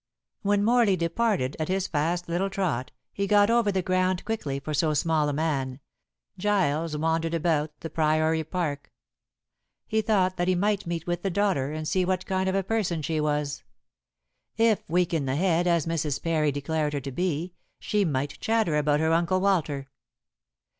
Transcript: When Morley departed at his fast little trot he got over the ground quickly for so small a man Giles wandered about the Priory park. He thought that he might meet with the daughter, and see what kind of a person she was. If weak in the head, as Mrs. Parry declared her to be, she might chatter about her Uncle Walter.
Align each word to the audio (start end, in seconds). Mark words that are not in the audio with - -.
When 0.41 0.63
Morley 0.63 0.95
departed 0.95 1.55
at 1.59 1.67
his 1.67 1.85
fast 1.85 2.27
little 2.27 2.49
trot 2.49 2.91
he 3.13 3.27
got 3.27 3.51
over 3.51 3.71
the 3.71 3.83
ground 3.83 4.25
quickly 4.25 4.59
for 4.59 4.73
so 4.73 4.95
small 4.95 5.29
a 5.29 5.31
man 5.31 5.79
Giles 6.39 6.97
wandered 6.97 7.35
about 7.35 7.79
the 7.81 7.89
Priory 7.91 8.43
park. 8.43 8.91
He 9.85 10.01
thought 10.01 10.37
that 10.37 10.47
he 10.47 10.55
might 10.55 10.87
meet 10.87 11.05
with 11.05 11.21
the 11.21 11.29
daughter, 11.29 11.71
and 11.71 11.87
see 11.87 12.03
what 12.03 12.25
kind 12.25 12.49
of 12.49 12.55
a 12.55 12.63
person 12.63 13.03
she 13.03 13.21
was. 13.21 13.61
If 14.57 14.81
weak 14.89 15.13
in 15.13 15.27
the 15.27 15.35
head, 15.35 15.67
as 15.67 15.85
Mrs. 15.85 16.19
Parry 16.23 16.51
declared 16.51 16.93
her 16.93 17.01
to 17.01 17.11
be, 17.11 17.53
she 17.79 18.03
might 18.03 18.39
chatter 18.39 18.77
about 18.77 19.01
her 19.01 19.13
Uncle 19.13 19.39
Walter. 19.39 19.87